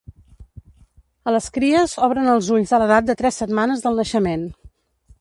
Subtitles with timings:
[1.27, 4.53] A les cries obren els ulls a l'edat de tres setmanes del naixement.